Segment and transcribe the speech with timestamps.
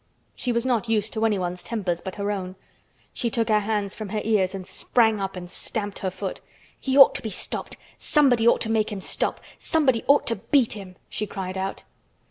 [0.35, 2.55] She was not used to anyone's tempers but her own.
[3.13, 6.41] She took her hands from her ears and sprang up and stamped her foot.
[6.79, 7.77] "He ought to be stopped!
[7.99, 9.39] Somebody ought to make him stop!
[9.59, 11.83] Somebody ought to beat him!" she cried out.